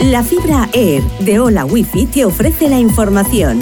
La 0.00 0.22
fibra 0.22 0.68
Air 0.74 1.02
de 1.20 1.40
Hola 1.40 1.64
Wifi 1.64 2.04
te 2.04 2.26
ofrece 2.26 2.68
la 2.68 2.78
información. 2.78 3.58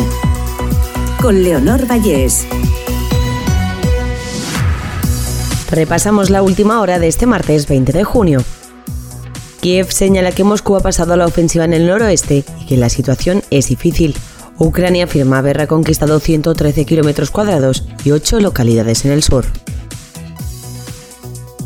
Con 1.22 1.44
Leonor 1.44 1.88
Vallés. 1.88 2.44
Repasamos 5.70 6.30
la 6.30 6.42
última 6.42 6.80
hora 6.80 6.98
de 6.98 7.06
este 7.06 7.26
martes 7.26 7.68
20 7.68 7.92
de 7.92 8.02
junio. 8.02 8.42
Kiev 9.60 9.92
señala 9.92 10.32
que 10.32 10.42
Moscú 10.42 10.74
ha 10.74 10.80
pasado 10.80 11.12
a 11.12 11.16
la 11.16 11.26
ofensiva 11.26 11.64
en 11.64 11.72
el 11.72 11.86
noroeste 11.86 12.44
y 12.60 12.66
que 12.66 12.76
la 12.76 12.88
situación 12.88 13.44
es 13.50 13.68
difícil. 13.68 14.16
Ucrania 14.58 15.04
afirma 15.04 15.38
haber 15.38 15.56
reconquistado 15.56 16.18
113 16.18 16.84
kilómetros 16.84 17.30
cuadrados 17.30 17.86
y 18.04 18.10
8 18.10 18.40
localidades 18.40 19.04
en 19.04 19.12
el 19.12 19.22
sur. 19.22 19.46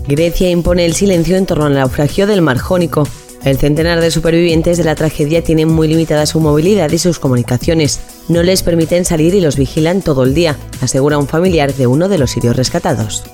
Grecia 0.06 0.50
impone 0.50 0.84
el 0.84 0.94
silencio 0.94 1.36
en 1.36 1.46
torno 1.46 1.64
al 1.64 1.74
naufragio 1.74 2.26
del 2.26 2.42
Mar 2.42 2.58
Jónico. 2.58 3.08
El 3.48 3.56
centenar 3.56 4.02
de 4.02 4.10
supervivientes 4.10 4.76
de 4.76 4.84
la 4.84 4.94
tragedia 4.94 5.42
tienen 5.42 5.68
muy 5.68 5.88
limitada 5.88 6.26
su 6.26 6.38
movilidad 6.38 6.90
y 6.90 6.98
sus 6.98 7.18
comunicaciones. 7.18 7.98
No 8.28 8.42
les 8.42 8.62
permiten 8.62 9.06
salir 9.06 9.34
y 9.34 9.40
los 9.40 9.56
vigilan 9.56 10.02
todo 10.02 10.24
el 10.24 10.34
día, 10.34 10.58
asegura 10.82 11.16
un 11.16 11.26
familiar 11.26 11.72
de 11.72 11.86
uno 11.86 12.10
de 12.10 12.18
los 12.18 12.32
sirios 12.32 12.56
rescatados. 12.56 13.24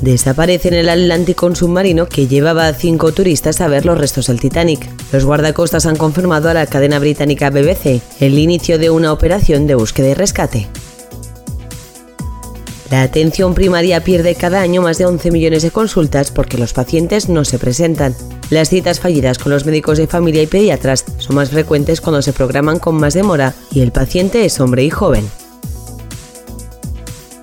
Desaparece 0.00 0.68
en 0.68 0.74
el 0.74 0.90
Atlántico 0.90 1.46
un 1.46 1.56
submarino 1.56 2.06
que 2.06 2.28
llevaba 2.28 2.68
a 2.68 2.74
cinco 2.74 3.10
turistas 3.10 3.60
a 3.60 3.66
ver 3.66 3.84
los 3.84 3.98
restos 3.98 4.28
del 4.28 4.38
Titanic. 4.38 4.88
Los 5.10 5.24
guardacostas 5.24 5.84
han 5.84 5.96
confirmado 5.96 6.48
a 6.48 6.54
la 6.54 6.66
cadena 6.66 7.00
británica 7.00 7.50
BBC 7.50 8.00
el 8.20 8.38
inicio 8.38 8.78
de 8.78 8.90
una 8.90 9.12
operación 9.12 9.66
de 9.66 9.74
búsqueda 9.74 10.10
y 10.10 10.14
rescate. 10.14 10.68
La 12.90 13.02
atención 13.02 13.54
primaria 13.54 14.04
pierde 14.04 14.34
cada 14.34 14.60
año 14.60 14.82
más 14.82 14.98
de 14.98 15.06
11 15.06 15.30
millones 15.30 15.62
de 15.62 15.70
consultas 15.70 16.30
porque 16.30 16.58
los 16.58 16.72
pacientes 16.74 17.28
no 17.28 17.44
se 17.44 17.58
presentan. 17.58 18.14
Las 18.50 18.68
citas 18.68 19.00
fallidas 19.00 19.38
con 19.38 19.52
los 19.52 19.64
médicos 19.64 19.98
de 19.98 20.06
familia 20.06 20.42
y 20.42 20.46
pediatras 20.46 21.04
son 21.18 21.36
más 21.36 21.50
frecuentes 21.50 22.00
cuando 22.00 22.20
se 22.20 22.34
programan 22.34 22.78
con 22.78 22.96
más 22.96 23.14
demora 23.14 23.54
y 23.72 23.80
el 23.80 23.90
paciente 23.90 24.44
es 24.44 24.60
hombre 24.60 24.84
y 24.84 24.90
joven. 24.90 25.28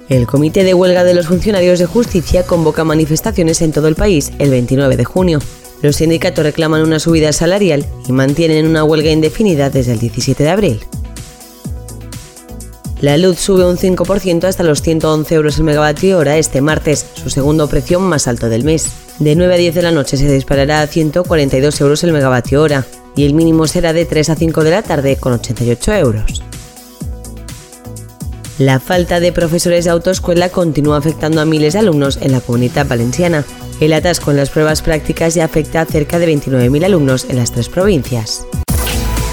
El 0.10 0.28
Comité 0.28 0.64
de 0.64 0.74
Huelga 0.74 1.04
de 1.04 1.14
los 1.14 1.28
Funcionarios 1.28 1.80
de 1.80 1.86
Justicia 1.86 2.44
convoca 2.44 2.84
manifestaciones 2.84 3.62
en 3.62 3.72
todo 3.72 3.88
el 3.88 3.96
país 3.96 4.32
el 4.40 4.50
29 4.50 4.98
de 4.98 5.06
junio. 5.06 5.40
Los 5.82 5.96
sindicatos 5.96 6.46
reclaman 6.46 6.84
una 6.84 7.00
subida 7.00 7.34
salarial 7.34 7.86
y 8.08 8.12
mantienen 8.12 8.68
una 8.68 8.84
huelga 8.84 9.10
indefinida 9.10 9.70
desde 9.70 9.94
el 9.94 10.00
17 10.00 10.44
de 10.44 10.50
abril. 10.50 10.80
La 13.02 13.18
luz 13.18 13.40
sube 13.40 13.66
un 13.66 13.78
5% 13.78 14.44
hasta 14.44 14.62
los 14.62 14.84
111 14.84 15.34
euros 15.34 15.58
el 15.58 15.64
megavatio 15.64 16.20
hora 16.20 16.38
este 16.38 16.62
martes, 16.62 17.08
su 17.16 17.32
segundo 17.32 17.68
precio 17.68 18.00
más 18.00 18.28
alto 18.28 18.48
del 18.48 18.64
mes. 18.64 18.90
De 19.18 19.36
9 19.36 19.56
a 19.56 19.58
10 19.58 19.74
de 19.74 19.82
la 19.82 19.92
noche 19.92 20.18
se 20.18 20.32
disparará 20.32 20.82
a 20.82 20.88
142 20.88 21.82
euros 21.82 22.04
el 22.04 22.14
megavatio 22.14 22.62
hora 22.62 22.86
y 23.16 23.26
el 23.26 23.34
mínimo 23.34 23.66
será 23.66 23.92
de 23.94 24.06
3 24.06 24.30
a 24.30 24.36
5 24.36 24.64
de 24.64 24.70
la 24.70 24.84
tarde 24.84 25.16
con 25.16 25.34
88 25.34 25.94
euros. 25.94 26.44
La 28.60 28.80
falta 28.80 29.20
de 29.20 29.32
profesores 29.32 29.86
de 29.86 29.90
autoescuela 29.90 30.50
continúa 30.50 30.98
afectando 30.98 31.42
a 31.42 31.46
miles 31.46 31.74
de 31.74 31.80
alumnos 31.80 32.20
en 32.22 32.32
la 32.32 32.42
comunidad 32.42 32.88
valenciana. 32.88 33.44
El 33.80 33.94
atasco 33.94 34.30
en 34.30 34.38
las 34.38 34.52
pruebas 34.52 34.84
prácticas 34.84 35.34
ya 35.34 35.46
afecta 35.46 35.82
a 35.82 35.86
cerca 35.86 36.20
de 36.20 36.32
29.000 36.32 36.86
alumnos 36.86 37.26
en 37.28 37.38
las 37.38 37.52
tres 37.52 37.68
provincias. 37.68 38.46